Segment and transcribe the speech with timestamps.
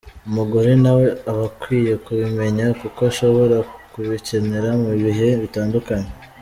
[0.27, 3.57] Umugore nawe aba akwiye kubimenya kuko ashobora
[3.91, 6.09] kubikenera mu bihe bitandukanye.